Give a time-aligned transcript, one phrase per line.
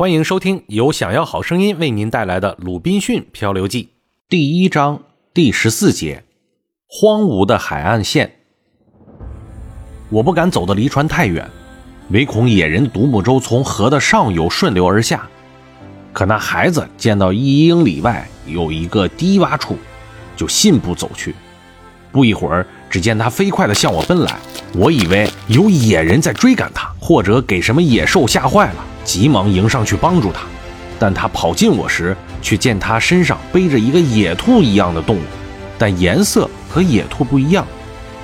[0.00, 3.84] 欢迎收听由想要好声音为您带来的《鲁滨逊漂流记》
[4.30, 5.02] 第一章
[5.34, 6.24] 第十四节：
[6.86, 8.36] 荒芜的海岸线。
[10.08, 11.46] 我不敢走得离船太远，
[12.08, 15.28] 唯恐野人独木舟从河的上游顺流而下。
[16.14, 19.76] 可那孩子见到一英里外有一个低洼处，
[20.34, 21.34] 就信步走去。
[22.10, 24.40] 不一会儿，只见他飞快地向我奔来。
[24.74, 28.86] 我以为有野人在追赶他，或者给什么野兽吓坏了。
[29.04, 30.42] 急忙迎上去帮助他，
[30.98, 35.22] 但他跑近我时，却见他身上背着一个野兔一样的动物，
[35.78, 37.66] 但颜色和野兔不一样，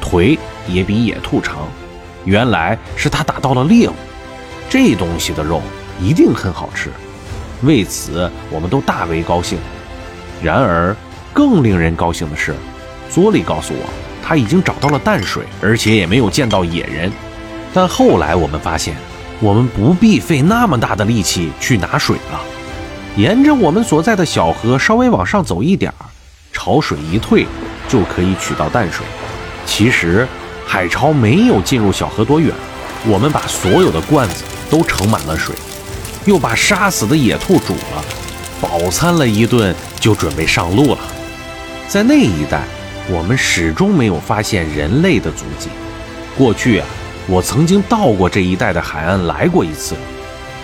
[0.00, 1.56] 腿也比野兔长。
[2.24, 3.94] 原来是他打到了猎物，
[4.68, 5.62] 这东西的肉
[6.00, 6.90] 一定很好吃。
[7.62, 9.58] 为此，我们都大为高兴。
[10.42, 10.94] 然而，
[11.32, 12.54] 更令人高兴的是，
[13.08, 13.88] 佐里告诉我，
[14.22, 17.10] 他已经找到了淡水，而且也没有见到野人。
[17.72, 18.94] 但后来我们发现。
[19.38, 22.40] 我们不必费那么大的力气去拿水了，
[23.16, 26.06] 沿着我们所在的小河稍微往上走一点儿，
[26.52, 27.46] 潮水一退，
[27.86, 29.04] 就可以取到淡水。
[29.66, 30.26] 其实
[30.66, 32.50] 海潮没有进入小河多远，
[33.04, 35.54] 我们把所有的罐子都盛满了水，
[36.24, 38.04] 又把杀死的野兔煮了，
[38.58, 40.98] 饱餐了一顿，就准备上路了。
[41.88, 42.62] 在那一带，
[43.10, 45.68] 我们始终没有发现人类的足迹。
[46.38, 46.86] 过去啊。
[47.28, 49.96] 我曾经到过这一带的海岸来过一次，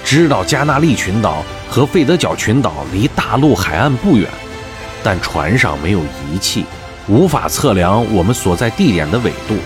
[0.05, 4.29] 知道加纳利群岛和费德角群岛离大陆海岸不远，
[5.03, 6.65] 但船上没有仪器，
[7.09, 9.57] 无法测量我们所在地点的纬度，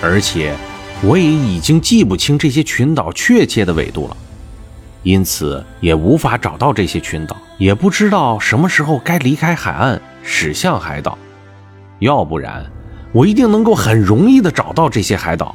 [0.00, 0.54] 而且
[1.02, 4.16] 我也已经记不清这些群岛确切的纬度了，
[5.02, 11.18] 因此也无法找到这些群岛，也不知道什么时候该离开海岸驶向海岛，
[11.98, 12.64] 要不然
[13.10, 15.52] 我一定能够很容易地找到这些海岛。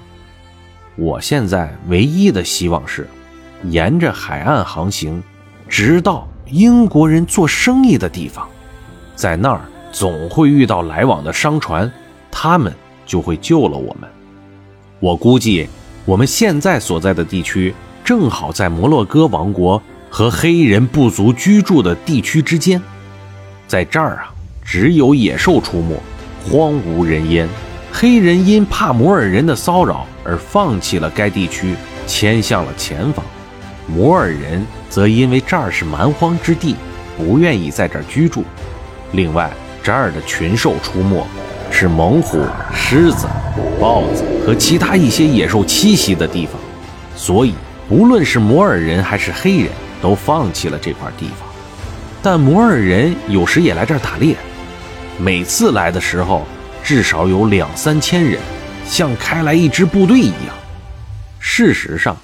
[0.95, 3.07] 我现在唯一的希望是，
[3.63, 5.23] 沿着海岸航行，
[5.67, 8.47] 直到英国人做生意的地方，
[9.15, 9.61] 在那儿
[9.91, 11.89] 总会遇到来往的商船，
[12.29, 12.73] 他们
[13.05, 14.09] 就会救了我们。
[14.99, 15.67] 我估计
[16.05, 17.73] 我们现在所在的地区
[18.03, 22.81] 正好在摩洛哥王国和黑人部族居住的地区之间，
[23.67, 24.33] 在这儿啊，
[24.63, 25.95] 只有野兽出没，
[26.45, 27.47] 荒无人烟。
[27.93, 31.75] 黑人因怕摩尔人的骚扰而放弃了该地区，
[32.07, 33.23] 迁向了前方；
[33.87, 36.75] 摩尔人则因为这儿是蛮荒之地，
[37.17, 38.43] 不愿意在这儿居住。
[39.11, 39.51] 另外，
[39.83, 41.25] 这儿的群兽出没，
[41.71, 42.39] 是猛虎、
[42.73, 43.27] 狮子、
[43.79, 46.55] 豹子和其他一些野兽栖息的地方，
[47.15, 47.53] 所以
[47.89, 49.69] 不论是摩尔人还是黑人
[50.01, 51.47] 都放弃了这块地方。
[52.21, 54.35] 但摩尔人有时也来这儿打猎，
[55.17, 56.45] 每次来的时候。
[56.83, 58.39] 至少有两三千人，
[58.91, 60.53] 像开来一支部队一样。
[61.39, 62.17] 事实上，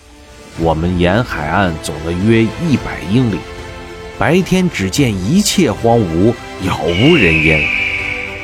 [0.60, 3.38] 我们沿海岸走了约一百英里，
[4.20, 7.66] 白天只见一切荒芜，杳无人烟；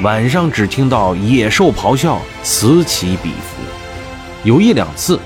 [0.01, 3.61] 晚上只听到野兽咆哮，此起彼伏。
[4.45, 5.19] 有一两次，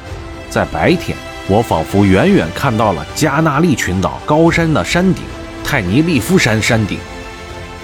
[0.50, 1.16] 在白天，
[1.48, 5.24] 我仿佛远远看到了加纳利群岛高山的山顶——
[5.64, 6.98] 泰尼利夫山山顶。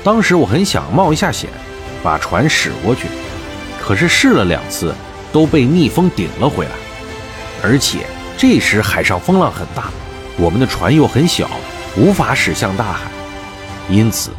[0.03, 1.47] 当时我很想冒一下险。
[2.01, 3.07] 把船驶过去，
[3.86, 4.96] 可是试了两次，
[5.34, 6.72] 都被逆风顶了回来。
[7.62, 8.06] 而且
[8.38, 9.90] 这时海上风浪很大，
[10.38, 11.50] 我们的船又很小，
[11.98, 13.12] 无法驶向大海。
[13.90, 14.30] 因此，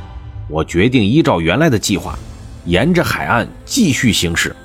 [0.49, 2.19] 我决定依照原来的计划，
[2.65, 4.57] 沿着海岸继续行驶。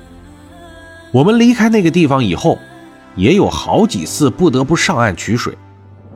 [1.12, 2.58] 我们离开那个地方以后，
[3.16, 5.52] 也有好几次不得不上岸取水，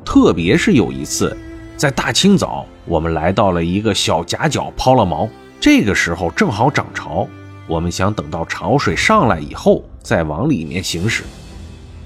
[0.07, 1.37] 特别是有一次，
[1.77, 5.29] 在大清早，我们来到了一个小夹角，抛了锚。
[5.61, 7.29] 这个时候正好涨潮，
[7.67, 11.25] 我们想等到潮水上来以后再往里面行驶。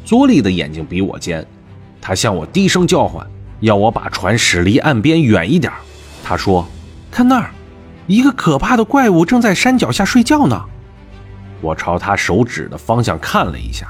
[0.05, 1.47] 佐利的眼睛比我尖，
[2.01, 3.27] 他向我低声叫唤，
[3.61, 5.73] 要我把船驶离岸边远一点。
[6.25, 6.67] 他说
[7.11, 7.51] ：“看那儿，
[8.07, 10.65] 一个可怕的怪物正在山脚下睡觉呢。”
[11.61, 13.89] 我朝他手指的方向看了一下，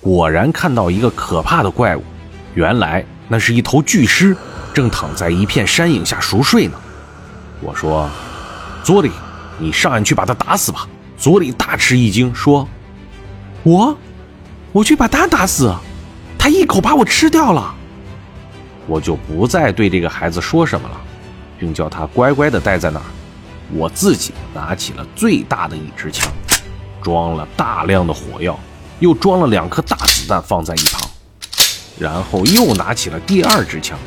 [0.00, 2.04] 果然看到一个可怕的怪物。
[2.54, 4.36] 原来那是一头巨狮，
[4.72, 6.74] 正躺在一片山影下熟睡呢。
[7.60, 8.08] 我说。
[8.84, 9.10] 佐里，
[9.58, 10.86] 你上岸去把他打死吧。
[11.16, 12.66] 佐里大吃一惊，说
[13.64, 13.96] ：“我，
[14.70, 15.74] 我去把他打死，
[16.38, 17.74] 他一口把我吃掉了。”
[18.86, 20.96] 我就不再对这个孩子说什么了，
[21.58, 23.04] 并叫他乖乖地待在那儿。
[23.74, 26.32] 我自己拿起了最大的一支枪，
[27.02, 28.58] 装了大量的火药，
[29.00, 31.10] 又装了两颗大子弹放在一旁，
[31.98, 33.98] 然后又拿起了第二支枪，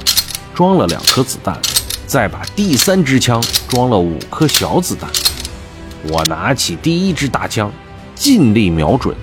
[0.55, 1.59] 装了两颗子弹。
[2.07, 5.09] 再把第三支枪装了五颗小子弹，
[6.09, 7.71] 我拿起第一支大枪，
[8.15, 9.15] 尽力瞄准，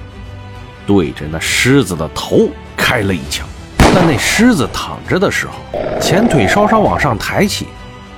[0.86, 3.46] 对着那狮子的头开了一枪。
[3.94, 5.54] 但那狮子躺着的时候，
[6.00, 7.66] 前腿稍稍往上抬起，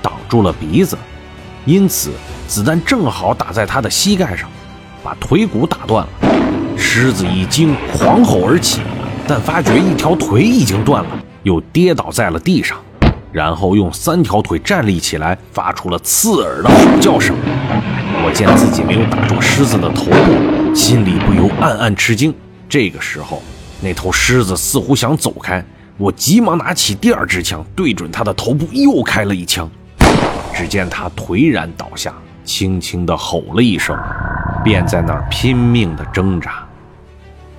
[0.01, 0.97] 挡住了鼻子，
[1.65, 2.11] 因此
[2.47, 4.47] 子弹正好打在他的膝盖上，
[5.03, 6.09] 把腿骨打断了。
[6.77, 8.81] 狮子一惊，狂吼而起，
[9.27, 11.09] 但发觉一条腿已经断了，
[11.43, 12.77] 又跌倒在了地上，
[13.31, 17.35] 然后用三条腿站立起来，发出了刺耳的吼叫声。
[18.23, 22.33] 我见自己没有打中狮子的头部，心里不由暗暗吃惊。
[22.69, 23.41] 这个时候，
[23.81, 25.63] 那头狮子似乎想走开，
[25.97, 29.69] 我急忙拿起第二支枪，对准它的头部又开了一枪。
[30.53, 32.13] 只见它颓然倒下，
[32.43, 33.97] 轻轻地吼了一声，
[34.63, 36.63] 便在那儿拼命地挣扎。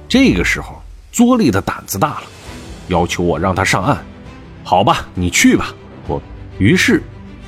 [0.08, 0.81] 这个时候，
[1.11, 2.23] 作利的胆子大了，
[2.87, 3.99] 要求我让他上岸。
[4.62, 5.75] 好吧，你去吧。
[6.06, 6.23] 我
[6.58, 7.03] 于是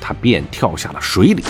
[0.07, 1.43] 他便跳下了水里，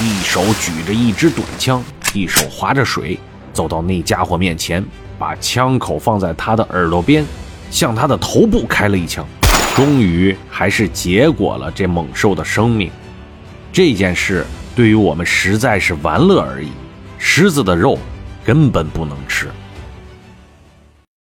[0.00, 1.82] 一手举着一支短枪，
[2.14, 3.18] 一手划着水，
[3.52, 4.84] 走到那家伙面前，
[5.18, 7.26] 把枪口放在他的耳朵边，
[7.72, 9.26] 向他的头部开了一枪。
[9.74, 12.88] 终于还是结果了这猛兽的生命。
[13.72, 14.46] 这件事
[14.76, 16.68] 对于我们实在是玩乐而已，
[17.18, 17.98] 狮子的肉
[18.44, 19.48] 根本不能吃。